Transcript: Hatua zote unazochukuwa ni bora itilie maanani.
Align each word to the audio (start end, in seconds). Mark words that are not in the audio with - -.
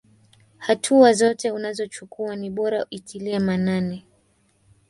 Hatua 0.57 1.13
zote 1.13 1.51
unazochukuwa 1.51 2.35
ni 2.35 2.49
bora 2.49 2.85
itilie 2.89 3.39
maanani. 3.39 4.05